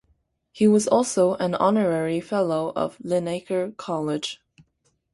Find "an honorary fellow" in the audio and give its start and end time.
1.35-2.73